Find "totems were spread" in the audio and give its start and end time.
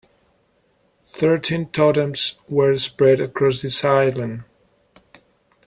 1.67-3.19